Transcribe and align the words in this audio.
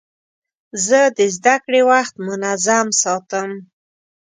زه 0.85 0.99
د 1.17 1.19
زدهکړې 1.35 1.81
وخت 1.91 2.13
منظم 2.27 2.87
ساتم. 3.01 3.49